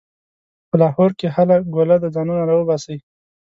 [0.67, 2.97] په لاهور کې هله ګوله ده؛ ځانونه راباسئ.